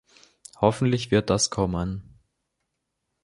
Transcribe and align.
Hoffentlich 0.59 1.11
wird 1.11 1.29
das 1.29 1.51
kommen. 1.51 2.17